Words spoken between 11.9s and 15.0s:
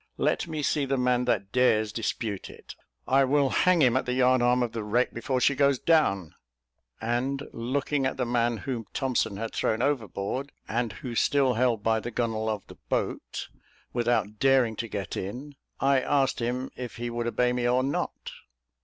the gunwale of the boat, without daring to